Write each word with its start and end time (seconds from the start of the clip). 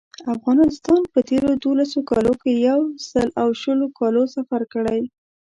افغانستان 0.35 1.01
په 1.13 1.19
تېرو 1.29 1.51
دولسو 1.63 1.99
کالو 2.09 2.33
کې 2.41 2.51
د 2.53 2.57
یو 2.69 2.79
سل 3.09 3.27
او 3.41 3.47
شلو 3.61 3.87
کالو 3.99 4.23
سفر 4.35 4.61
کړی. 4.73 5.01